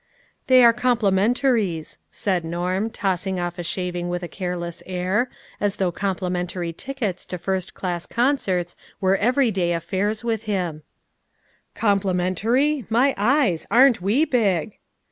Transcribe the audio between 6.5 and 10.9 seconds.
tickets to first class concerts were every day affairs with him:"